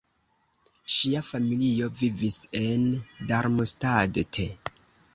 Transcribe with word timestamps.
Ŝia 0.93 1.21
familio 1.27 1.91
vivis 2.01 2.41
en 2.63 2.91
Darmstadt. 3.35 4.45